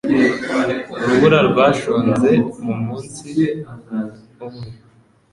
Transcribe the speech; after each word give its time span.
Urubura 1.01 1.39
rwashonze 1.49 2.29
mumunsi 2.65 3.33
umwe. 4.45 4.69